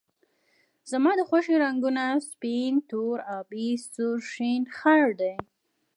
[0.91, 5.33] زما د خوښې رنګونه سپین، تور، آبي، سور، شین، خړ دي